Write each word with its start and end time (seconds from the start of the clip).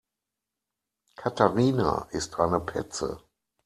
Katharina 1.15 2.07
ist 2.09 2.39
eine 2.39 2.59
Petze. 2.59 3.21